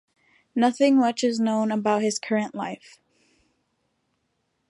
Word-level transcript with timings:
Nothing 0.55 0.97
much 0.97 1.23
is 1.23 1.39
known 1.39 1.71
about 1.71 2.01
his 2.01 2.17
current 2.17 2.55
life. 2.55 2.97